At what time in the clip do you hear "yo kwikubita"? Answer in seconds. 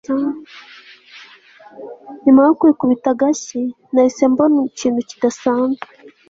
2.47-3.07